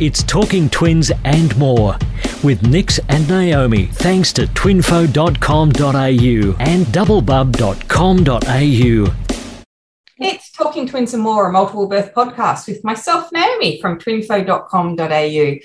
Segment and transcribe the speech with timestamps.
[0.00, 1.96] It's Talking Twins and more
[2.42, 9.14] with Nix and Naomi, thanks to twinfo.com.au and doublebub.com.au.
[10.18, 15.58] It's Talking Twins and More, a multiple birth podcast with myself, Naomi, from twinfo.com.au.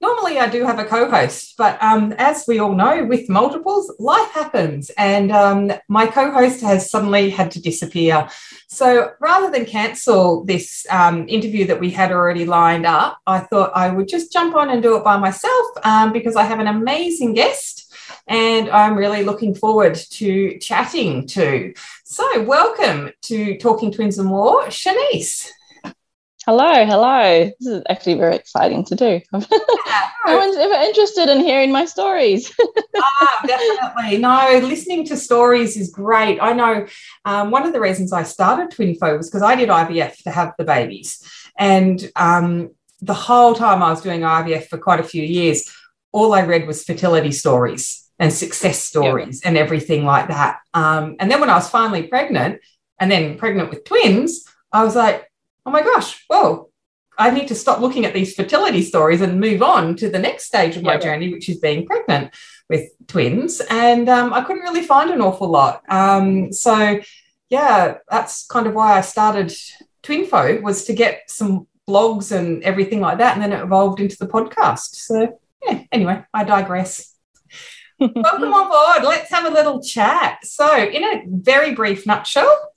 [0.00, 3.92] Normally, I do have a co host, but um, as we all know, with multiples,
[3.98, 4.90] life happens.
[4.98, 8.28] And um, my co host has suddenly had to disappear.
[8.68, 13.72] So rather than cancel this um, interview that we had already lined up, I thought
[13.74, 16.66] I would just jump on and do it by myself um, because I have an
[16.66, 17.86] amazing guest
[18.26, 21.74] and I'm really looking forward to chatting to.
[22.04, 25.48] So, welcome to Talking Twins and More, Shanice.
[26.46, 27.50] Hello, hello.
[27.58, 29.20] This is actually very exciting to do.
[29.32, 29.40] no
[30.36, 32.54] one's ever interested in hearing my stories.
[32.96, 34.18] ah, definitely.
[34.18, 36.38] No, listening to stories is great.
[36.40, 36.86] I know
[37.24, 40.52] um, one of the reasons I started Twinfo was because I did IVF to have
[40.56, 41.20] the babies.
[41.58, 45.68] And um, the whole time I was doing IVF for quite a few years,
[46.12, 49.48] all I read was fertility stories and success stories yep.
[49.48, 50.60] and everything like that.
[50.74, 52.60] Um, and then when I was finally pregnant
[53.00, 55.28] and then pregnant with twins, I was like,
[55.66, 56.70] oh my gosh, whoa,
[57.18, 60.44] I need to stop looking at these fertility stories and move on to the next
[60.44, 62.32] stage of my yeah, journey, which is being pregnant
[62.70, 63.60] with twins.
[63.68, 65.82] And um, I couldn't really find an awful lot.
[65.88, 67.00] Um, so,
[67.48, 69.52] yeah, that's kind of why I started
[70.02, 73.34] Twinfo was to get some blogs and everything like that.
[73.34, 74.94] And then it evolved into the podcast.
[74.94, 77.14] So, yeah, anyway, I digress.
[77.98, 79.08] Welcome on board.
[79.08, 80.40] Let's have a little chat.
[80.44, 82.72] So, in a very brief nutshell,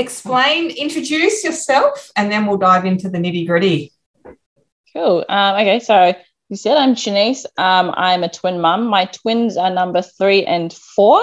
[0.00, 3.92] explain, introduce yourself, and then we'll dive into the nitty gritty.
[4.92, 5.24] Cool.
[5.28, 6.14] Um, okay, so
[6.48, 7.44] you said I'm Shanice.
[7.56, 8.86] Um, I'm a twin mum.
[8.86, 11.22] My twins are number three and four.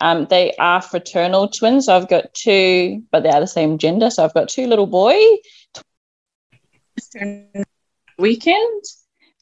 [0.00, 1.86] Um, they are fraternal twins.
[1.86, 4.08] So I've got two, but they are the same gender.
[4.10, 5.18] So I've got two little boy
[8.18, 8.82] weekend.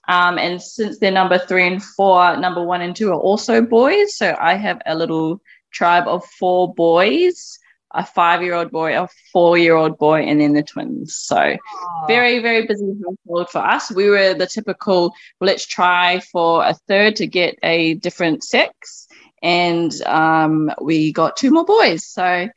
[0.08, 4.16] Um, and since they're number three and four, number one and two are also boys.
[4.16, 7.59] So I have a little tribe of four boys
[7.92, 11.16] a five year old boy, a four year old boy, and then the twins.
[11.16, 12.06] So, Aww.
[12.06, 13.90] very, very busy household for us.
[13.90, 19.08] We were the typical let's try for a third to get a different sex.
[19.42, 22.06] And um, we got two more boys.
[22.06, 22.48] So,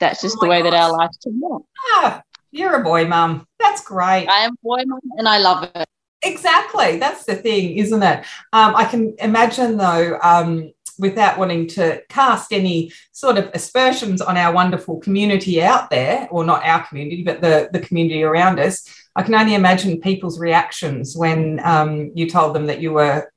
[0.00, 0.72] that's just oh the way gosh.
[0.72, 1.64] that our life turned out.
[1.94, 3.46] Ah, you're a boy mum.
[3.58, 4.26] That's great.
[4.28, 5.88] I am boy mum and I love it.
[6.22, 6.98] Exactly.
[6.98, 8.18] That's the thing, isn't it?
[8.52, 14.38] Um, I can imagine though, um, without wanting to cast any sort of aspersions on
[14.38, 18.88] our wonderful community out there, or not our community, but the, the community around us,
[19.16, 23.30] I can only imagine people's reactions when um, you told them that you were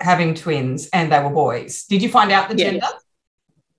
[0.00, 1.84] having twins and they were boys.
[1.84, 2.70] Did you find out the yes.
[2.70, 2.86] gender?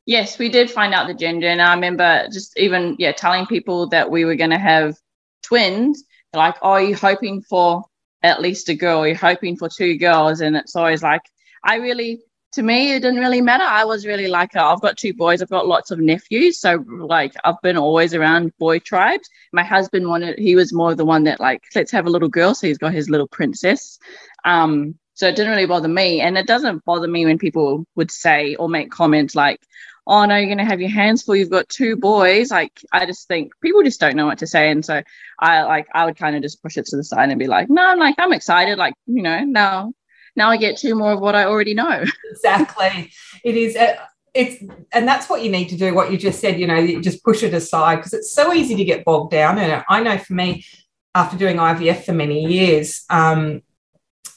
[0.06, 1.48] Yes, we did find out the gender.
[1.48, 4.96] And I remember just even, yeah, telling people that we were going to have
[5.42, 6.04] twins.
[6.34, 7.84] like, oh, are you hoping for
[8.22, 9.08] at least a girl?
[9.08, 10.42] You're hoping for two girls.
[10.42, 11.22] And it's always like,
[11.64, 12.22] I really
[12.54, 13.64] to me, it didn't really matter.
[13.64, 16.60] I was really like, I've got two boys, I've got lots of nephews.
[16.60, 19.30] So, like, I've been always around boy tribes.
[19.54, 22.54] My husband wanted, he was more the one that, like, let's have a little girl.
[22.54, 24.00] So, he's got his little princess.
[24.44, 26.20] Um, so, it didn't really bother me.
[26.20, 29.62] And it doesn't bother me when people would say or make comments like,
[30.08, 31.38] oh, no, you're going to have your hands full.
[31.38, 32.52] You've got two boys.
[32.52, 34.72] Like, I just think people just don't know what to say.
[34.72, 35.02] And so,
[35.40, 37.70] I like, I would kind of just push it to the side and be like,
[37.70, 38.78] no, I'm like, I'm excited.
[38.78, 39.94] Like, you know, now
[40.36, 42.04] now I get two more of what I already know.
[42.32, 43.12] exactly.
[43.44, 43.76] It is.
[43.76, 43.96] Uh,
[44.34, 45.94] it's and that's what you need to do.
[45.94, 48.76] What you just said, you know, you just push it aside because it's so easy
[48.76, 49.84] to get bogged down in it.
[49.90, 50.66] I know for me,
[51.14, 53.62] after doing IVF for many years, um,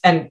[0.03, 0.31] and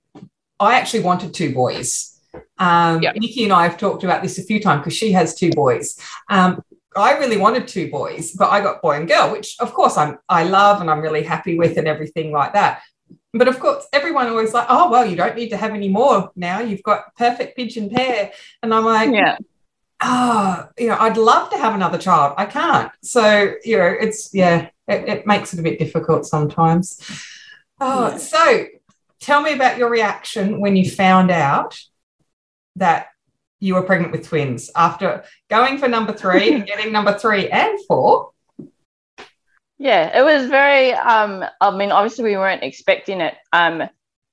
[0.59, 2.09] I actually wanted two boys.
[2.57, 3.15] Um, yep.
[3.15, 5.97] Nikki and I have talked about this a few times because she has two boys.
[6.29, 6.61] Um,
[6.95, 10.19] I really wanted two boys, but I got boy and girl, which of course I'm
[10.27, 12.81] I love and I'm really happy with and everything like that
[13.33, 16.31] but of course, everyone always like, oh, well, you don't need to have any more
[16.35, 16.59] now.
[16.59, 18.31] You've got perfect pigeon pair.
[18.61, 19.37] And I'm like, yeah.
[20.01, 22.35] Oh, you know, I'd love to have another child.
[22.37, 22.91] I can't.
[23.01, 26.99] So, you know, it's, yeah, it, it makes it a bit difficult sometimes.
[27.79, 28.17] Oh, yeah.
[28.17, 28.65] so
[29.19, 31.79] tell me about your reaction when you found out
[32.75, 33.07] that
[33.59, 37.79] you were pregnant with twins after going for number three and getting number three and
[37.87, 38.32] four.
[39.83, 40.93] Yeah, it was very.
[40.93, 43.35] Um, I mean, obviously we weren't expecting it.
[43.51, 43.83] Um,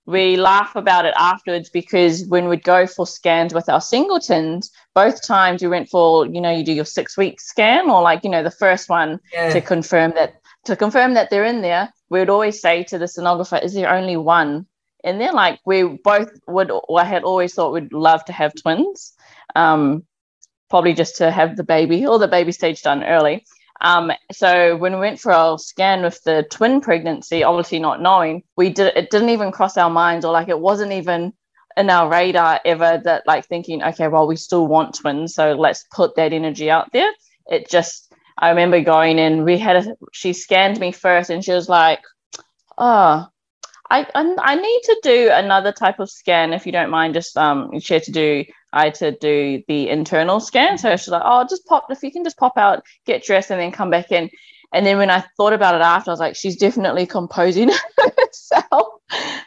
[0.07, 5.27] we laugh about it afterwards because when we'd go for scans with our singletons, both
[5.27, 8.31] times we went for, you know, you do your six week scan or like, you
[8.31, 9.53] know, the first one yeah.
[9.53, 11.93] to confirm that to confirm that they're in there.
[12.11, 14.67] We would always say to the sonographer, "Is there only one?"
[15.03, 19.15] And then, like, we both would, I had always thought we'd love to have twins,
[19.57, 20.05] um,
[20.69, 23.45] probably just to have the baby or the baby stage done early.
[23.81, 28.43] Um, so when we went for our scan with the twin pregnancy, obviously not knowing,
[28.57, 31.33] we did it didn't even cross our minds or like it wasn't even
[31.77, 35.85] in our radar ever that like thinking, okay, well, we still want twins, so let's
[35.93, 37.11] put that energy out there.
[37.47, 41.53] It just I remember going in, we had a she scanned me first and she
[41.53, 42.01] was like,
[42.77, 43.27] Oh,
[43.91, 47.15] I, I, I need to do another type of scan if you don't mind.
[47.15, 50.79] Just um, she had to do I to do the internal scan.
[50.79, 53.61] So she's like, oh, just pop if you can just pop out, get dressed, and
[53.61, 54.31] then come back in.
[54.73, 58.87] And then when I thought about it after, I was like, she's definitely composing herself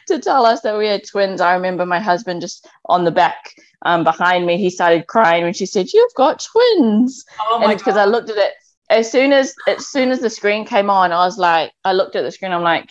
[0.08, 1.40] to tell us that we had twins.
[1.40, 3.54] I remember my husband just on the back
[3.86, 7.82] um, behind me, he started crying when she said, "You've got twins." Oh and it's
[7.82, 8.52] because I looked at it
[8.90, 12.16] as soon as as soon as the screen came on, I was like, I looked
[12.16, 12.90] at the screen, I'm like,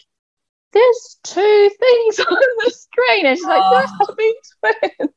[0.73, 3.25] there's two things on the screen.
[3.25, 4.05] And she's like, they're Oh.
[4.07, 4.33] having
[4.99, 5.13] twins.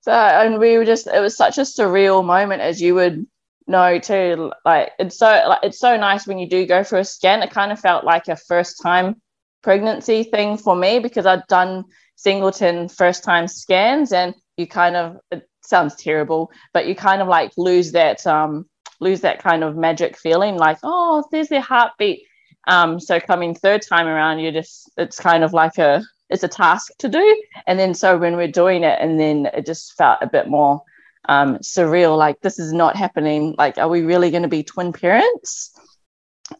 [0.00, 3.26] So, and we were just, it was such a surreal moment, as you would
[3.66, 4.52] know too.
[4.64, 7.42] Like, it's so, like, it's so nice when you do go for a scan.
[7.42, 9.20] It kind of felt like a first time
[9.62, 11.84] pregnancy thing for me because I'd done
[12.16, 17.28] singleton first time scans and you kind of, it sounds terrible, but you kind of
[17.28, 18.66] like lose that, um,
[19.00, 22.26] lose that kind of magic feeling like, oh, there's their heartbeat
[22.66, 26.48] um, so coming third time around, you just it's kind of like a it's a
[26.48, 27.42] task to do.
[27.66, 30.82] And then so when we're doing it, and then it just felt a bit more
[31.28, 32.16] um, surreal.
[32.16, 33.54] Like this is not happening.
[33.56, 35.72] Like, are we really going to be twin parents?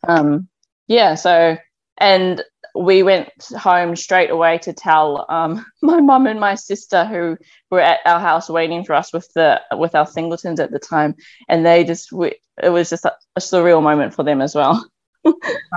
[0.06, 0.48] Um,
[0.86, 1.14] yeah.
[1.14, 1.56] So
[1.98, 2.42] and
[2.74, 7.36] we went home straight away to tell um, my mum and my sister who
[7.70, 11.14] were at our house waiting for us with the with our singletons at the time,
[11.48, 14.84] and they just we, it was just a, a surreal moment for them as well.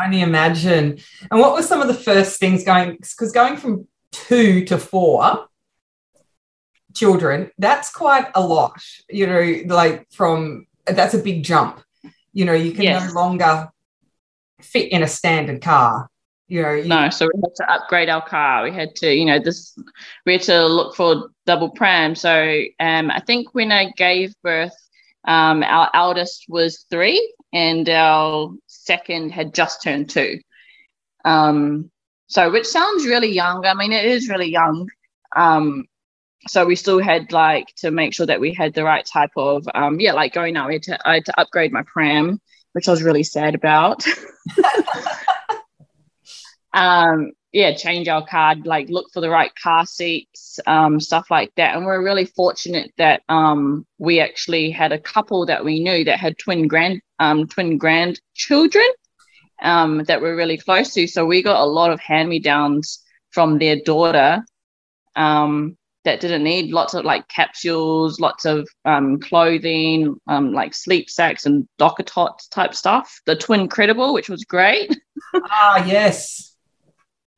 [0.04, 1.00] only imagine.
[1.32, 2.98] And what were some of the first things going?
[2.98, 5.48] Because going from two to four
[6.94, 8.82] children, that's quite a lot.
[9.10, 11.82] You know, like from that's a big jump.
[12.34, 13.14] You know, you can Yes.
[13.14, 13.70] no longer
[14.62, 16.10] fit in a standard car.
[16.48, 18.64] You know, you, No, so we had to upgrade our car.
[18.64, 19.78] We had to, you know, this
[20.26, 22.16] we had to look for double pram.
[22.16, 24.76] So um, I think when I gave birth,
[25.28, 28.54] um, our eldest was three, and our
[28.88, 30.40] second had just turned two.
[31.26, 31.92] Um,
[32.28, 33.66] so which sounds really young.
[33.66, 34.90] I mean, it is really young.
[35.36, 35.86] Um,
[36.48, 39.68] so we still had like to make sure that we had the right type of
[39.76, 40.68] um, yeah, like going out.
[40.68, 42.40] We had to I had to upgrade my pram,
[42.74, 44.04] which I was really sad about.
[46.74, 51.52] um yeah change our card like look for the right car seats um stuff like
[51.56, 51.76] that.
[51.76, 56.20] And we're really fortunate that um we actually had a couple that we knew that
[56.20, 58.88] had twin grand um twin grandchildren
[59.64, 61.08] um that we're really close to.
[61.08, 64.46] So we got a lot of hand me downs from their daughter
[65.16, 71.10] um that didn't need lots of like capsules lots of um clothing um like sleep
[71.10, 73.20] sacks and DockATots type stuff.
[73.26, 74.96] The twin credible which was great.
[75.34, 76.57] Ah, yes.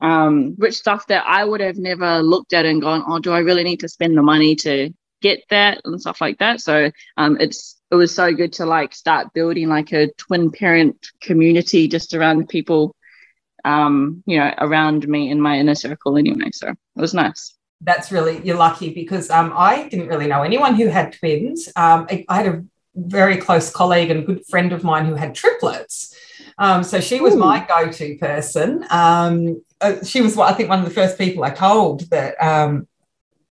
[0.01, 3.39] Um, which stuff that I would have never looked at and gone, oh, do I
[3.39, 4.91] really need to spend the money to
[5.21, 6.61] get that and stuff like that.
[6.61, 11.09] So um, it's it was so good to like start building like a twin parent
[11.21, 12.95] community just around people,
[13.65, 16.51] um, you know, around me in my inner circle anyway.
[16.53, 17.55] So it was nice.
[17.81, 21.67] That's really you're lucky because um, I didn't really know anyone who had twins.
[21.75, 22.63] Um, I, I had a
[22.95, 26.15] very close colleague and good friend of mine who had triplets.
[26.57, 27.39] Um, so she was Ooh.
[27.39, 28.85] my go-to person.
[28.89, 32.87] Um, uh, she was, I think, one of the first people I told that um,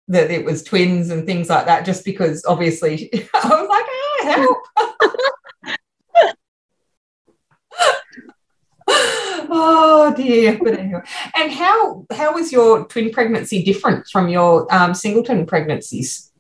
[0.07, 1.85] that it was twins and things like that.
[1.85, 4.57] Just because, obviously, I was like, "Ah, help!"
[9.49, 10.57] oh dear.
[10.61, 11.01] But anyway,
[11.35, 16.31] and how how was your twin pregnancy different from your um, singleton pregnancies?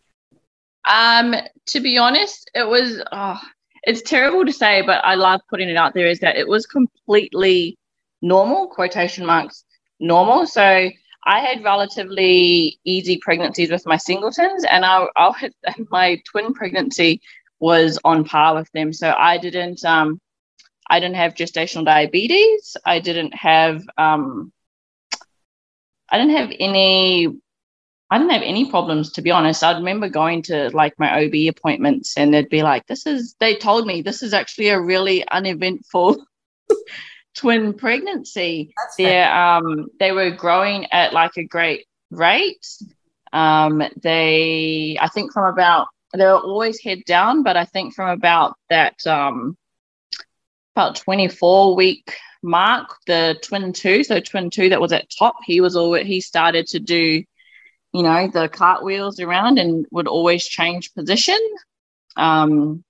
[0.87, 1.35] Um,
[1.67, 3.39] to be honest, it was oh,
[3.83, 6.65] it's terrible to say, but I love putting it out there is that it was
[6.65, 7.77] completely
[8.21, 9.63] normal, quotation marks,
[9.99, 10.45] normal.
[10.45, 10.89] So
[11.27, 15.53] I had relatively easy pregnancies with my singletons, and I, I had,
[15.89, 17.21] my twin pregnancy
[17.59, 18.93] was on par with them.
[18.93, 20.19] So I didn't um,
[20.89, 22.77] I didn't have gestational diabetes.
[22.85, 24.51] I didn't have um,
[26.09, 27.27] I didn't have any
[28.11, 29.63] I didn't have any problems to be honest.
[29.63, 33.55] I remember going to like my OB appointments and they'd be like, this is they
[33.55, 36.23] told me this is actually a really uneventful
[37.35, 38.73] twin pregnancy.
[38.97, 42.65] They um they were growing at like a great rate.
[43.33, 48.09] Um they I think from about they were always head down, but I think from
[48.09, 49.57] about that um
[50.75, 55.61] about 24 week mark, the twin two, so twin two that was at top, he
[55.61, 57.23] was all he started to do
[57.95, 61.39] you know, the cartwheels around and would always change position.
[62.17, 62.83] Um,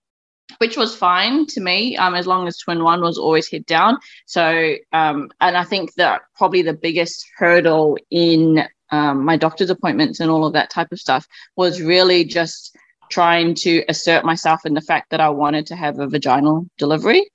[0.58, 3.98] which was fine to me um, as long as twin one was always head down.
[4.26, 10.20] So, um, and I think that probably the biggest hurdle in um, my doctor's appointments
[10.20, 12.78] and all of that type of stuff was really just
[13.10, 17.30] trying to assert myself in the fact that I wanted to have a vaginal delivery.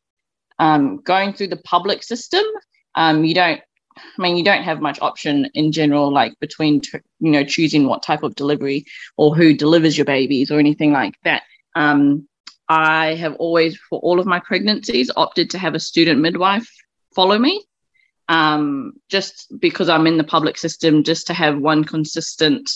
[0.59, 2.45] Um, going through the public system,
[2.95, 3.61] um, you don't
[4.19, 6.81] I mean, you don't have much option in general, like between,
[7.19, 8.87] you know, choosing what type of delivery
[9.17, 11.43] or who delivers your babies or anything like that.
[11.75, 12.29] Um,
[12.71, 16.71] I have always, for all of my pregnancies, opted to have a student midwife
[17.17, 17.65] follow me,
[18.29, 22.71] um, just because I'm in the public system, just to have one consistent,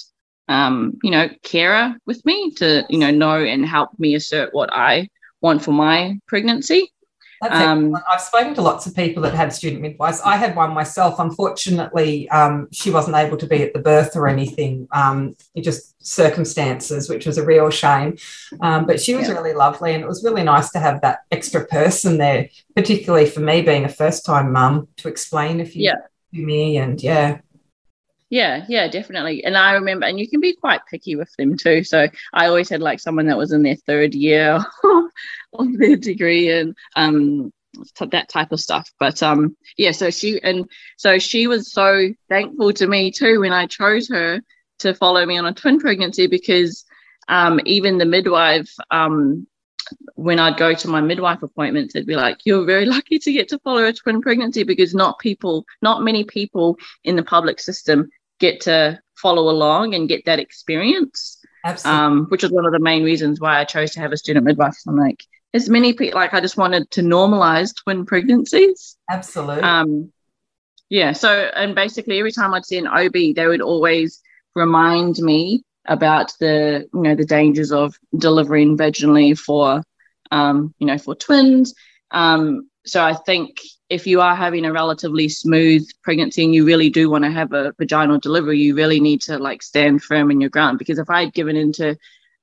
[0.49, 4.73] um, you know, carer with me to, you know, know and help me assert what
[4.73, 5.09] I
[5.41, 6.93] want for my pregnancy.
[7.53, 10.21] Um, I've spoken to lots of people that had student midwives.
[10.25, 11.19] I had one myself.
[11.19, 14.89] Unfortunately, um, she wasn't able to be at the birth or anything.
[14.93, 18.17] Um, it just circumstances, which was a real shame.
[18.61, 19.35] Um, but she was yeah.
[19.35, 23.41] really lovely, and it was really nice to have that extra person there, particularly for
[23.41, 25.95] me being a first-time mum, to explain a few yeah.
[26.35, 26.77] to me.
[26.77, 27.41] And yeah,
[28.35, 29.45] yeah, yeah, definitely.
[29.45, 31.85] And I remember, and you can be quite picky with them too.
[31.85, 34.59] So I always had like someone that was in their third year
[35.53, 37.53] of their degree and um
[38.01, 38.91] that type of stuff.
[38.99, 43.53] But um yeah, so she and so she was so thankful to me too when
[43.53, 44.41] I chose her
[44.81, 46.85] to follow me on a twin pregnancy because
[47.29, 49.47] um even the midwife um
[50.15, 53.49] when I'd go to my midwife appointments, they'd be like, You're very lucky to get
[53.51, 58.11] to follow a twin pregnancy because not people, not many people in the public system
[58.41, 61.39] get to follow along and get that experience.
[61.65, 62.01] Absolutely.
[62.01, 64.45] Um, which is one of the main reasons why I chose to have a student
[64.45, 64.77] midwife.
[64.87, 65.25] I'm like,
[65.55, 68.97] as many people, like, I just wanted to normalize twin pregnancies.
[69.09, 69.63] Absolutely.
[69.63, 70.13] Um,
[70.91, 71.13] yeah.
[71.13, 74.21] So, and basically, every time I'd see an OB, they would always
[74.55, 79.83] remind me about the, you know, the dangers of delivering vaginally for,
[80.31, 81.75] um, you know, for twins.
[82.11, 86.91] Um, so I think if you are having a relatively smooth pregnancy and you really
[86.91, 90.41] do want to have a vaginal delivery, you really need to like stand firm in
[90.41, 90.79] your ground.
[90.79, 91.97] Because if I had given into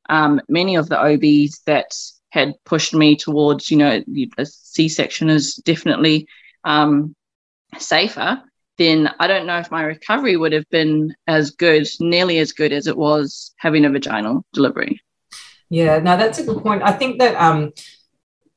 [0.09, 1.95] um, many of the OBs that
[2.29, 4.03] had pushed me towards, you know,
[4.37, 6.27] a C-section is definitely
[6.63, 7.15] um,
[7.77, 8.41] safer,
[8.77, 12.71] then I don't know if my recovery would have been as good, nearly as good
[12.71, 15.01] as it was having a vaginal delivery.
[15.69, 16.83] Yeah, no, that's a good point.
[16.83, 17.73] I think that um,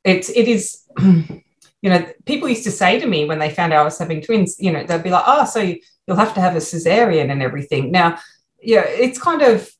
[0.04, 0.82] it's it is
[1.84, 4.22] you know, people used to say to me when they found out I was having
[4.22, 7.42] twins, you know, they'd be like, oh, so you'll have to have a cesarean and
[7.42, 7.92] everything.
[7.92, 8.18] Now,
[8.62, 9.70] yeah, it's kind of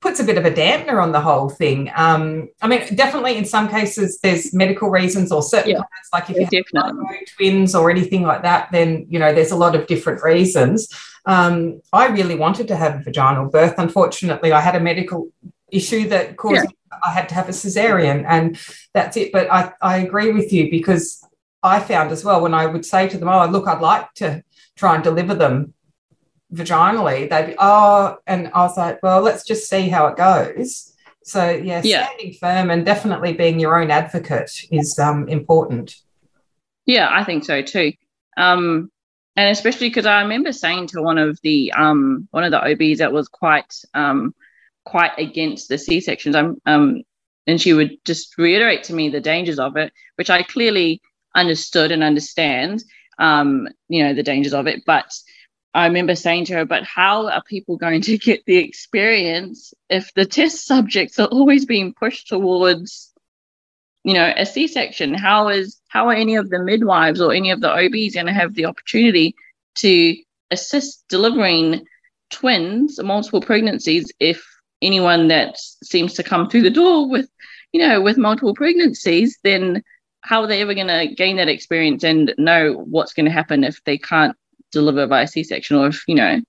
[0.00, 1.90] puts a bit of a dampener on the whole thing.
[1.96, 6.30] Um, I mean, definitely in some cases there's medical reasons or certain yeah, times, like
[6.30, 6.94] if you have
[7.36, 10.88] twins or anything like that, then you know there's a lot of different reasons.
[11.26, 13.74] Um, I really wanted to have a vaginal birth.
[13.78, 15.32] Unfortunately, I had a medical
[15.72, 16.98] issue that caused yeah.
[17.04, 18.56] I had to have a cesarean, and
[18.94, 19.32] that's it.
[19.32, 21.24] But I, I agree with you because
[21.62, 24.42] I found as well when I would say to them, "Oh, look, I'd like to
[24.76, 25.74] try and deliver them
[26.52, 30.94] vaginally," they'd be, "Oh," and I was like, "Well, let's just see how it goes."
[31.24, 32.06] So yeah, yeah.
[32.06, 35.94] standing firm and definitely being your own advocate is um, important.
[36.86, 37.92] Yeah, I think so too.
[38.38, 38.90] Um,
[39.36, 42.98] and especially because I remember saying to one of the um, one of the OBs
[42.98, 44.34] that was quite um,
[44.84, 46.34] quite against the C sections.
[46.34, 47.02] I'm um,
[47.46, 51.00] and she would just reiterate to me the dangers of it, which I clearly
[51.38, 52.82] understood and understand,
[53.18, 54.82] um, you know, the dangers of it.
[54.86, 55.12] But
[55.74, 60.12] I remember saying to her, but how are people going to get the experience if
[60.14, 63.12] the test subjects are always being pushed towards,
[64.04, 65.14] you know, a C-section?
[65.14, 68.32] How is how are any of the midwives or any of the OBs going to
[68.32, 69.34] have the opportunity
[69.76, 70.16] to
[70.50, 71.84] assist delivering
[72.30, 74.44] twins, multiple pregnancies, if
[74.82, 77.28] anyone that seems to come through the door with,
[77.72, 79.82] you know, with multiple pregnancies, then
[80.22, 83.64] how are they ever going to gain that experience and know what's going to happen
[83.64, 84.36] if they can't
[84.72, 86.40] deliver by c-section or if you know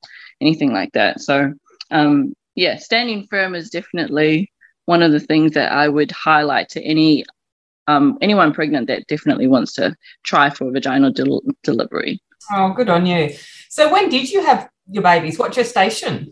[0.41, 1.21] anything like that?
[1.21, 1.53] So
[1.91, 4.51] um, yeah standing firm is definitely
[4.85, 7.23] one of the things that i would highlight to any
[7.87, 12.21] um, anyone pregnant that definitely wants to try for vaginal del- delivery.
[12.51, 13.33] Oh good on you.
[13.67, 15.39] So when did you have your babies?
[15.39, 16.31] What gestation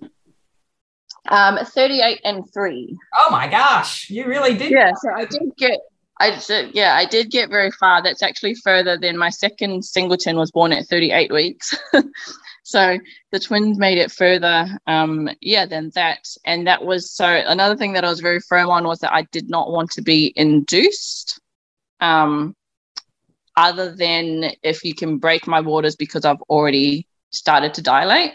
[1.30, 4.72] um 38 and 3 oh my gosh you really did.
[4.72, 5.80] Yeah so i did get
[6.20, 8.02] I did, yeah, I did get very far.
[8.02, 11.76] That's actually further than my second singleton was born at 38 weeks.
[12.64, 12.98] so
[13.32, 16.20] the twins made it further, um, yeah, than that.
[16.46, 19.24] And that was so another thing that I was very firm on was that I
[19.32, 21.40] did not want to be induced.
[22.00, 22.56] Um,
[23.56, 28.34] other than if you can break my waters because I've already started to dilate.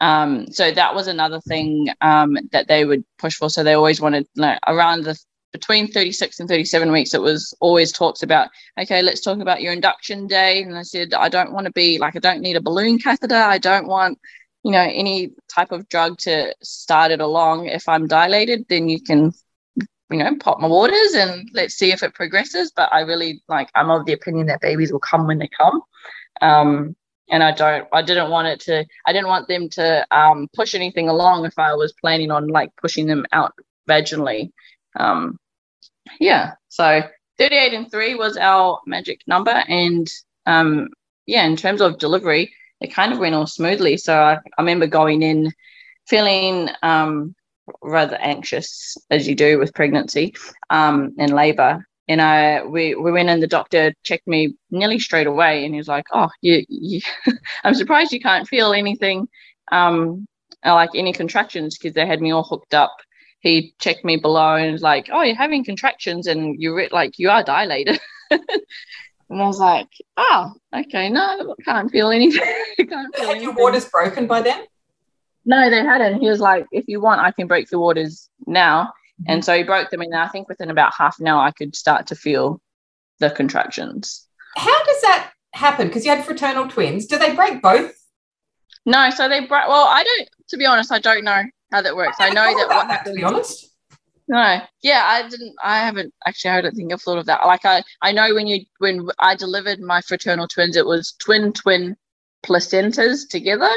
[0.00, 3.48] Um, so that was another thing um, that they would push for.
[3.48, 5.18] So they always wanted like, around the
[5.54, 9.72] between 36 and 37 weeks, it was always talks about, okay, let's talk about your
[9.72, 10.60] induction day.
[10.60, 13.36] And I said, I don't want to be like, I don't need a balloon catheter.
[13.36, 14.18] I don't want,
[14.64, 17.66] you know, any type of drug to start it along.
[17.66, 19.32] If I'm dilated, then you can,
[20.10, 22.72] you know, pop my waters and let's see if it progresses.
[22.74, 25.82] But I really like, I'm of the opinion that babies will come when they come.
[26.42, 26.96] Um,
[27.30, 30.74] and I don't, I didn't want it to, I didn't want them to um, push
[30.74, 33.52] anything along if I was planning on like pushing them out
[33.88, 34.50] vaginally.
[34.96, 35.38] Um,
[36.20, 37.02] yeah, so
[37.38, 39.50] 38 and 3 was our magic number.
[39.68, 40.08] And
[40.46, 40.88] um,
[41.26, 43.96] yeah, in terms of delivery, it kind of went all smoothly.
[43.96, 45.52] So I, I remember going in
[46.06, 47.34] feeling um,
[47.82, 50.34] rather anxious, as you do with pregnancy
[50.70, 53.40] um, and labor and I we we went in.
[53.40, 57.00] The doctor checked me nearly straight away, and he was like, "Oh, you, you
[57.64, 59.26] I'm surprised you can't feel anything,
[59.72, 60.26] um,
[60.62, 62.94] like any contractions, because they had me all hooked up."
[63.44, 67.28] He checked me below and was like, "Oh, you're having contractions, and you're like you
[67.28, 68.40] are dilated." and
[69.30, 72.40] I was like, "Oh, okay, no, I can't feel anything."
[72.88, 74.64] can't feel Had your waters broken by then?
[75.44, 76.20] No, they hadn't.
[76.20, 78.94] He was like, "If you want, I can break the waters now."
[79.28, 79.44] And mm-hmm.
[79.44, 82.06] so he broke them, and I think within about half an hour, I could start
[82.08, 82.62] to feel
[83.20, 84.26] the contractions.
[84.56, 85.88] How does that happen?
[85.88, 87.04] Because you had fraternal twins.
[87.04, 87.94] Do they break both?
[88.86, 89.68] No, so they break.
[89.68, 90.30] Well, I don't.
[90.48, 91.42] To be honest, I don't know
[91.74, 92.16] how that works.
[92.20, 93.70] I, I know that what that, To be honest.
[94.26, 95.54] No, yeah, I didn't.
[95.62, 96.52] I haven't actually.
[96.52, 97.44] I don't think I've thought of that.
[97.44, 101.52] Like I, I know when you when I delivered my fraternal twins, it was twin
[101.52, 101.96] twin
[102.46, 103.70] placentas together.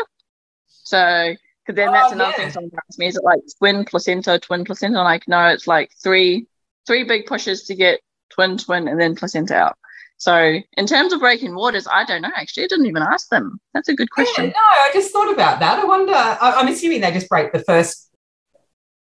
[0.68, 1.34] So
[1.66, 2.38] because then that's oh, another yeah.
[2.38, 5.00] thing someone asks me: is it like twin placenta, twin placenta?
[5.00, 6.48] I'm like, no, it's like three
[6.86, 8.00] three big pushes to get
[8.30, 9.78] twin, twin, and then placenta out.
[10.18, 12.32] So in terms of breaking waters, I don't know.
[12.36, 13.60] Actually, I didn't even ask them.
[13.74, 14.46] That's a good question.
[14.46, 15.80] Yeah, no, I just thought about that.
[15.80, 16.14] I wonder.
[16.14, 18.10] I, am assuming they just break the first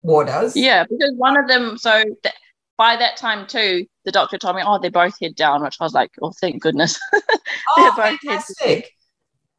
[0.03, 0.55] waters.
[0.55, 1.77] Yeah, because one of them.
[1.77, 2.35] So th-
[2.77, 5.83] by that time too, the doctor told me, oh, they're both head down, which I
[5.83, 6.99] was like, oh, thank goodness.
[7.77, 8.91] oh, fantastic.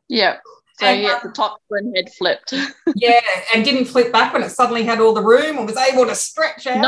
[0.08, 0.38] Yeah.
[0.82, 2.52] So and, yeah, the top twin had flipped.
[2.96, 3.20] yeah,
[3.54, 6.14] and didn't flip back when it suddenly had all the room or was able to
[6.14, 6.82] stretch out.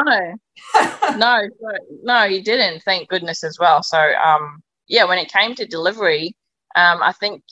[1.17, 2.83] No, no, no, he didn't.
[2.83, 3.85] Thank goodness as well.
[3.85, 6.35] So um, yeah, when it came to delivery,
[6.75, 7.45] um, I think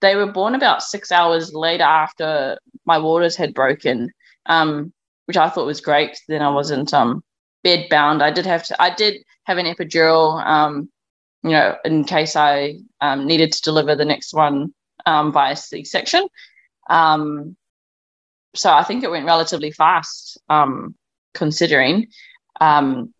[0.00, 4.10] they were born about six hours later after my waters had broken,
[4.46, 4.92] um,
[5.26, 6.18] which I thought was great.
[6.26, 7.22] Then I wasn't um
[7.62, 8.20] bed bound.
[8.20, 8.82] I did have to.
[8.82, 10.44] I did have an epidural.
[10.44, 10.90] Um,
[11.44, 14.74] you know, in case I um, needed to deliver the next one
[15.08, 16.26] um, via C section.
[16.90, 17.56] Um,
[18.54, 20.94] so I think it went relatively fast, um,
[21.34, 22.08] considering.
[22.60, 23.14] Um,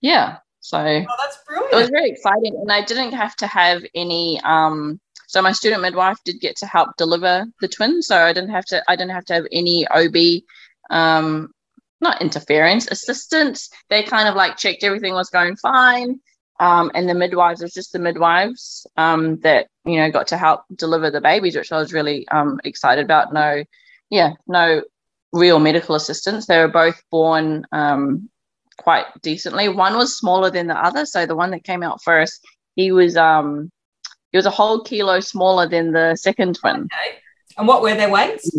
[0.00, 1.72] yeah, so oh, that's brilliant.
[1.72, 4.40] It was very exciting, and I didn't have to have any.
[4.44, 8.50] Um, so my student midwife did get to help deliver the twins, so I didn't
[8.50, 8.82] have to.
[8.88, 10.42] I didn't have to have any OB
[10.90, 11.52] um,
[12.00, 13.70] not interference, assistance.
[13.88, 16.20] They kind of like checked everything was going fine.
[16.60, 20.36] Um, and the midwives, it was just the midwives um, that, you know, got to
[20.36, 23.32] help deliver the babies, which I was really um, excited about.
[23.32, 23.64] No,
[24.10, 24.82] yeah, no
[25.32, 26.46] real medical assistance.
[26.46, 28.28] They were both born um,
[28.76, 29.70] quite decently.
[29.70, 31.06] One was smaller than the other.
[31.06, 32.44] So the one that came out first,
[32.76, 33.72] he was um,
[34.30, 36.88] he was a whole kilo smaller than the second twin.
[36.92, 37.18] Okay.
[37.56, 38.54] And what were their weights?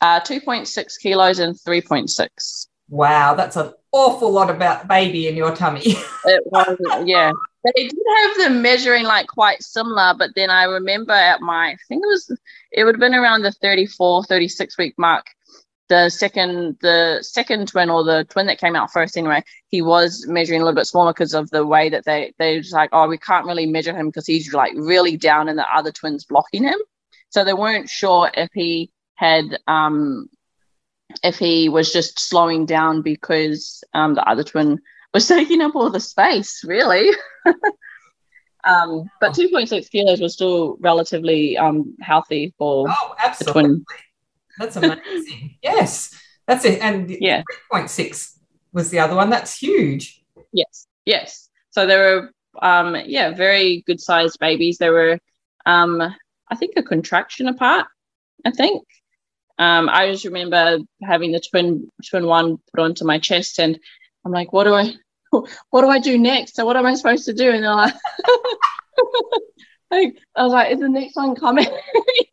[0.00, 2.67] Uh, 2.6 kilos and 3.6.
[2.88, 5.82] Wow, that's an awful lot about baby in your tummy.
[6.24, 7.32] it was, yeah.
[7.64, 11.76] They did have them measuring like quite similar, but then I remember at my, I
[11.88, 12.38] think it was,
[12.72, 15.26] it would have been around the 34, 36 week mark.
[15.88, 20.26] The second, the second twin or the twin that came out first anyway, he was
[20.28, 23.08] measuring a little bit smaller because of the way that they they just like, oh,
[23.08, 26.62] we can't really measure him because he's like really down and the other twins blocking
[26.62, 26.78] him.
[27.30, 30.28] So they weren't sure if he had um
[31.22, 34.80] if he was just slowing down because um, the other twin
[35.14, 37.10] was taking up all the space, really.
[38.64, 43.62] um, but 2.6 kilos was still relatively um, healthy for oh, absolutely.
[43.62, 43.84] the twin.
[44.58, 45.56] That's amazing.
[45.62, 46.14] yes,
[46.46, 46.80] that's it.
[46.80, 47.42] And yeah,
[47.72, 48.38] 3.6
[48.72, 49.30] was the other one.
[49.30, 50.22] That's huge.
[50.52, 51.48] Yes, yes.
[51.70, 52.32] So there were,
[52.66, 54.78] um, yeah, very good sized babies.
[54.78, 55.18] They were,
[55.66, 56.00] um,
[56.50, 57.86] I think, a contraction apart.
[58.44, 58.84] I think
[59.58, 63.78] um, I just remember having the twin twin one put onto my chest, and
[64.24, 64.92] I'm like, what do I,
[65.70, 66.54] what do I do next?
[66.54, 67.50] So what am I supposed to do?
[67.50, 67.94] And they're like,
[69.90, 71.66] like I was like, is the next one coming?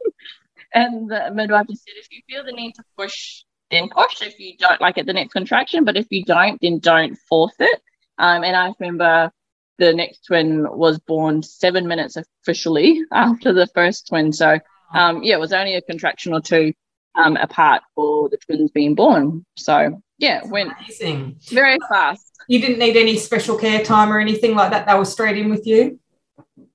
[0.73, 4.21] and the midwife just said, if you feel the need to push, then push.
[4.21, 7.55] If you don't like it, the next contraction, but if you don't, then don't force
[7.59, 7.81] it.
[8.17, 9.31] Um, and I remember
[9.77, 14.31] the next twin was born seven minutes officially after the first twin.
[14.31, 14.59] So
[14.93, 16.73] um, yeah, it was only a contraction or two
[17.17, 19.45] um, apart for the twins being born.
[19.57, 21.37] So yeah, went Amazing.
[21.51, 22.31] very fast.
[22.47, 24.85] You didn't need any special care time or anything like that.
[24.87, 25.99] They were straight in with you.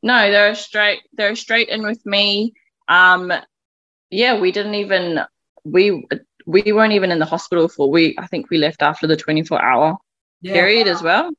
[0.02, 1.00] No, they're straight.
[1.12, 2.54] They're straight in with me.
[2.88, 3.32] Um,
[4.10, 5.20] yeah, we didn't even
[5.64, 6.04] we
[6.46, 8.16] we weren't even in the hospital for we.
[8.18, 9.96] I think we left after the twenty four hour
[10.40, 10.54] Yeah.
[10.54, 11.30] period as well.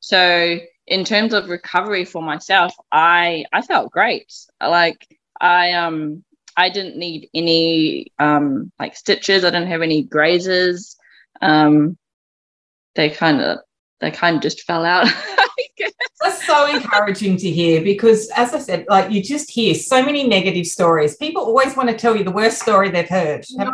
[0.00, 4.32] So in terms of recovery for myself, I I felt great.
[4.60, 5.06] Like
[5.40, 6.24] I um
[6.58, 9.44] I didn't need any um like stitches.
[9.44, 10.96] I didn't have any grazes.
[11.40, 11.96] Um,
[12.96, 13.58] they kind of
[14.00, 15.06] they kind of just fell out.
[16.20, 20.26] That's so encouraging to hear because, as I said, like you just hear so many
[20.26, 21.16] negative stories.
[21.16, 23.44] People always want to tell you the worst story they've heard.
[23.52, 23.72] no, So-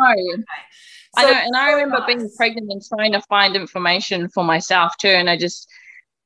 [1.17, 5.09] I know, and I remember being pregnant and trying to find information for myself too,
[5.09, 5.69] and I just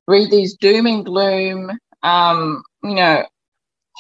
[0.09, 1.71] read these doom and gloom,
[2.03, 3.25] um, you know,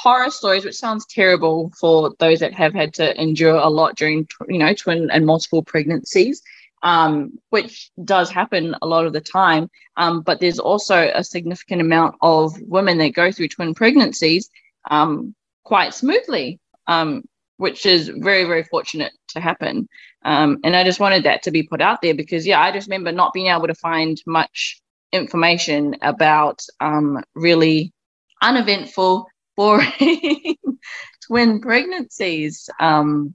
[0.02, 4.28] horror stories, which sounds terrible for those that have had to endure a lot during,
[4.48, 6.40] you know, twin and multiple pregnancies,
[6.84, 9.68] um, which does happen a lot of the time.
[9.96, 14.48] Um, but there's also a significant amount of women that go through twin pregnancies
[14.88, 15.34] um,
[15.64, 17.24] quite smoothly, um,
[17.56, 19.88] which is very, very fortunate to happen.
[20.24, 22.86] Um, and I just wanted that to be put out there because, yeah, I just
[22.86, 24.80] remember not being able to find much
[25.12, 27.92] information about um, really
[28.40, 29.26] uneventful,
[29.58, 30.56] boring
[31.26, 32.70] twin pregnancies.
[32.78, 33.34] Um,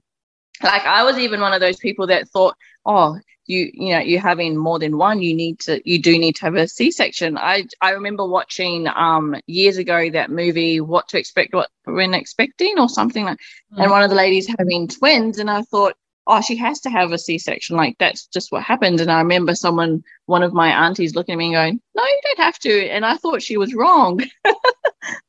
[0.62, 2.56] like I was even one of those people that thought,
[2.86, 6.34] oh, you you know you're having more than one you need to you do need
[6.36, 7.36] to have a c-section.
[7.36, 12.78] I i remember watching um years ago that movie what to expect what when expecting
[12.78, 13.38] or something like
[13.76, 15.94] and one of the ladies having twins and i thought
[16.26, 17.76] oh she has to have a c-section.
[17.76, 21.38] Like that's just what happens and i remember someone one of my aunties looking at
[21.38, 22.88] me and going no you don't have to.
[22.88, 24.20] And i thought she was wrong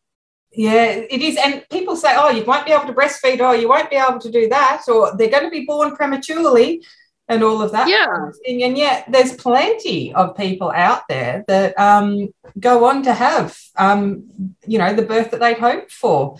[0.56, 1.38] Yeah, it is.
[1.44, 4.20] And people say, oh, you won't be able to breastfeed, or you won't be able
[4.20, 6.84] to do that, or they're going to be born prematurely,
[7.28, 7.88] and all of that.
[7.88, 8.06] Yeah.
[8.06, 8.64] kind of thing.
[8.64, 14.30] And yet, there's plenty of people out there that um, go on to have, um,
[14.66, 16.38] you know, the birth that they'd hoped for.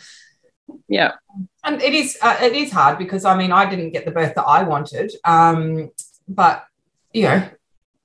[0.88, 1.14] yeah
[1.64, 4.36] And it is, uh, it is hard because I mean, I didn't get the birth
[4.36, 5.92] that I wanted, um,
[6.28, 6.66] but
[7.14, 7.48] you know,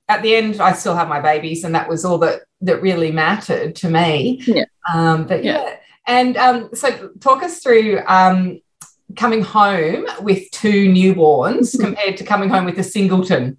[0.09, 3.11] at the end, I still have my babies, and that was all that that really
[3.11, 4.41] mattered to me.
[4.45, 4.65] Yeah.
[4.93, 5.63] Um, but Yeah.
[5.63, 5.75] yeah.
[6.07, 8.59] And um, so, talk us through um,
[9.15, 13.57] coming home with two newborns compared to coming home with a singleton.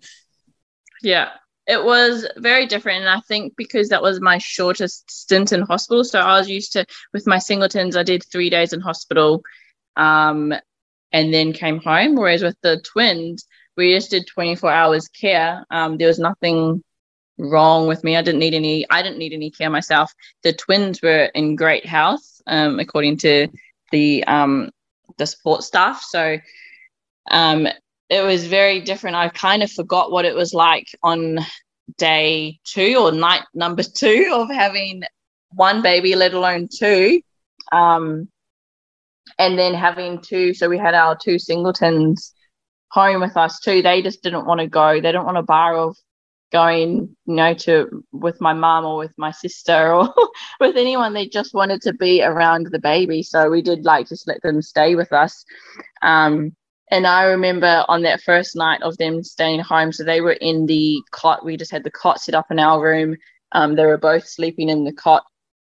[1.03, 1.31] Yeah,
[1.67, 3.01] it was very different.
[3.01, 6.05] And I think because that was my shortest stint in hospital.
[6.05, 9.43] So I was used to, with my singletons, I did three days in hospital
[9.97, 10.53] um,
[11.13, 12.17] and then came home.
[12.17, 15.65] Whereas with the twins, we just did 24 hours care.
[15.71, 16.83] Um, there was nothing
[17.43, 18.17] wrong with me.
[18.17, 20.13] I didn't need any, I didn't need any care myself.
[20.43, 23.49] The twins were in great health, um, according to
[23.91, 24.71] the, um,
[25.19, 26.03] the support staff.
[26.03, 26.39] So,
[27.31, 27.69] um,
[28.09, 29.17] it was very different.
[29.17, 31.39] I kind of forgot what it was like on
[31.97, 35.03] day two or night number two of having
[35.51, 37.23] one baby, let alone two.
[37.71, 38.29] Um,
[39.39, 42.35] and then having two, so we had our two singletons
[42.91, 43.81] home with us too.
[43.81, 44.95] They just didn't want to go.
[44.95, 45.97] They didn't want bar of
[46.53, 50.13] going, you know, to with my mum or with my sister or
[50.61, 51.15] with anyone.
[51.15, 53.23] They just wanted to be around the baby.
[53.23, 55.45] So we did like just let them stay with us.
[56.03, 56.55] Um,
[56.91, 60.67] and I remember on that first night of them staying home, so they were in
[60.67, 61.45] the cot.
[61.45, 63.17] We just had the cot set up in our room.
[63.53, 65.25] Um, they were both sleeping in the cot.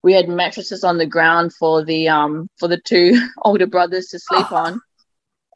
[0.01, 4.19] We had mattresses on the ground for the um for the two older brothers to
[4.19, 4.79] sleep on.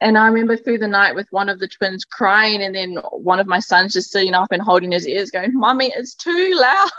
[0.00, 3.38] And I remember through the night with one of the twins crying, and then one
[3.40, 6.90] of my sons just sitting up and holding his ears, going, "Mummy, it's too loud."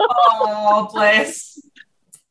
[0.00, 1.60] Oh, bless.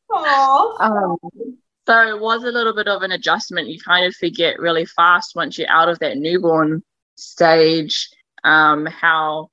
[0.09, 1.57] Oh, Um,
[1.87, 3.67] so it was a little bit of an adjustment.
[3.67, 6.83] You kind of forget really fast once you're out of that newborn
[7.15, 8.09] stage
[8.43, 9.49] um, how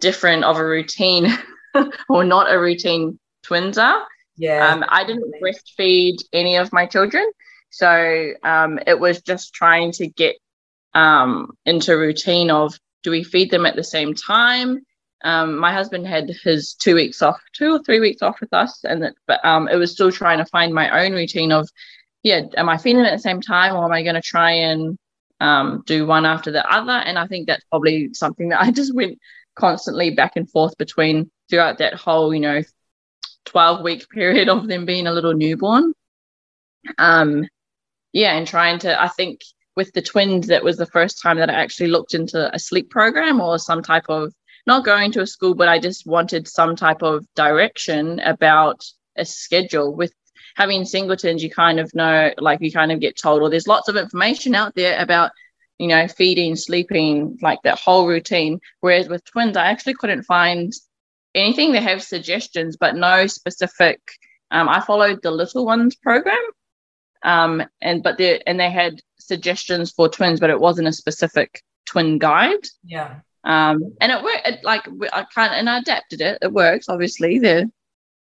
[0.00, 1.28] different of a routine
[2.08, 4.06] or not a routine twins are.
[4.36, 4.68] yeah.
[4.68, 7.30] Um, I didn't breastfeed any of my children.
[7.72, 10.36] So um, it was just trying to get
[10.94, 14.84] um, into routine of do we feed them at the same time?
[15.24, 18.84] Um, my husband had his two weeks off, two or three weeks off with us,
[18.84, 21.68] and but um, it was still trying to find my own routine of,
[22.22, 24.50] yeah, am I feeding them at the same time, or am I going to try
[24.50, 24.98] and
[25.40, 26.92] um, do one after the other?
[26.92, 29.18] And I think that's probably something that I just went
[29.54, 32.62] constantly back and forth between throughout that whole, you know,
[33.46, 35.94] 12 week period of them being a little newborn.
[36.98, 37.46] Um,
[38.12, 39.40] yeah, and trying to, I think
[39.76, 42.90] with the twins, that was the first time that I actually looked into a sleep
[42.90, 44.32] program or some type of
[44.66, 48.84] not going to a school, but I just wanted some type of direction about
[49.16, 49.94] a schedule.
[49.94, 50.12] With
[50.56, 53.88] having singletons, you kind of know, like you kind of get told, or there's lots
[53.88, 55.32] of information out there about,
[55.78, 58.60] you know, feeding, sleeping, like that whole routine.
[58.80, 60.72] Whereas with twins, I actually couldn't find
[61.34, 61.72] anything.
[61.72, 64.00] They have suggestions, but no specific.
[64.50, 66.36] Um, I followed the Little Ones program,
[67.24, 71.62] um, and but they and they had suggestions for twins, but it wasn't a specific
[71.86, 72.66] twin guide.
[72.84, 73.20] Yeah.
[73.44, 74.64] Um, and it worked.
[74.64, 76.38] Like I can't, and I adapted it.
[76.42, 76.88] It works.
[76.88, 77.66] Obviously, they're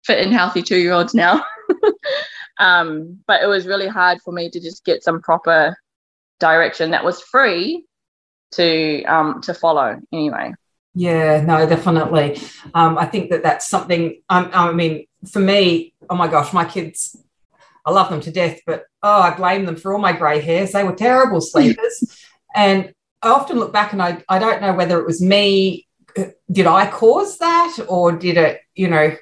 [0.05, 1.43] fit and healthy two year olds now.
[2.59, 5.77] um, but it was really hard for me to just get some proper
[6.39, 7.85] direction that was free
[8.53, 9.99] to um, to follow.
[10.11, 10.53] Anyway.
[10.95, 12.39] Yeah, no, definitely.
[12.75, 14.21] Um, I think that that's something.
[14.29, 17.17] Um, I mean, for me, oh my gosh, my kids,
[17.85, 20.71] I love them to death, but oh, I blame them for all my grey hairs.
[20.71, 24.99] They were terrible sleepers, and I often look back and I I don't know whether
[24.99, 25.87] it was me.
[26.51, 28.61] Did I cause that, or did it?
[28.75, 29.15] You know,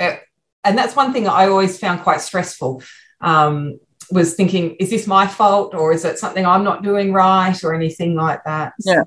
[0.00, 0.16] uh,
[0.64, 2.82] and that's one thing I always found quite stressful.
[3.20, 3.78] Um,
[4.10, 7.74] was thinking, is this my fault, or is it something I'm not doing right, or
[7.74, 8.74] anything like that?
[8.84, 9.02] Yeah.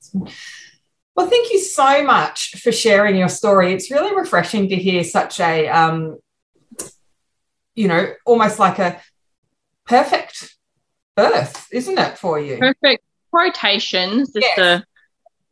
[0.00, 0.26] So,
[1.14, 3.72] well, thank you so much for sharing your story.
[3.72, 6.18] It's really refreshing to hear such a, um,
[7.76, 9.00] you know, almost like a
[9.86, 10.56] perfect
[11.14, 12.58] birth, isn't it, for you?
[12.58, 14.58] Perfect quotations, just yes.
[14.58, 14.84] a,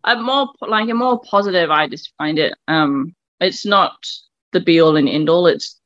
[0.05, 1.71] a more like a more positive.
[1.71, 2.55] I just find it.
[2.67, 3.95] Um, it's not
[4.53, 5.47] the be all and end all.
[5.47, 5.81] It's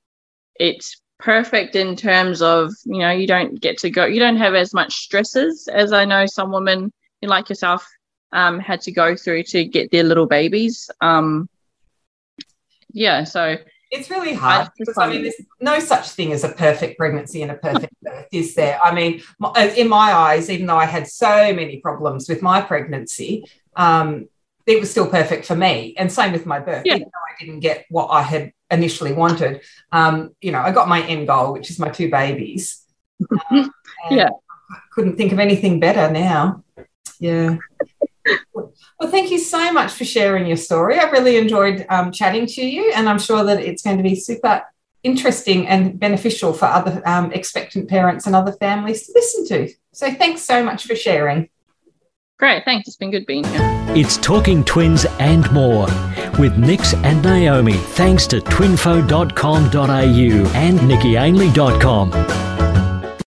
[0.59, 4.55] it's perfect in terms of you know you don't get to go you don't have
[4.55, 7.87] as much stresses as i know some women like yourself
[8.31, 11.49] um, had to go through to get their little babies um,
[12.93, 13.57] yeah so
[13.91, 17.51] it's really hard because I mean, there's no such thing as a perfect pregnancy and
[17.51, 18.79] a perfect birth, is there?
[18.83, 19.23] I mean,
[19.77, 23.45] in my eyes, even though I had so many problems with my pregnancy,
[23.77, 24.29] um,
[24.67, 25.95] it was still perfect for me.
[25.97, 26.97] And same with my birth, yeah.
[26.97, 29.63] even though I didn't get what I had initially wanted.
[29.93, 32.85] Um, you know, I got my end goal, which is my two babies.
[33.51, 34.29] Um, yeah.
[34.71, 36.63] I couldn't think of anything better now.
[37.19, 37.57] Yeah.
[38.99, 40.99] Well, thank you so much for sharing your story.
[40.99, 44.17] I really enjoyed um, chatting to you, and I'm sure that it's going to be
[44.17, 44.63] super
[45.05, 49.73] interesting and beneficial for other um, expectant parents and other families to listen to.
[49.93, 51.49] So, thanks so much for sharing.
[52.39, 52.89] Great, thanks.
[52.89, 53.61] It's been good being here.
[53.91, 55.87] It's Talking Twins and more
[56.39, 62.68] with Nix and Naomi, thanks to twinfo.com.au and nickyainley.com.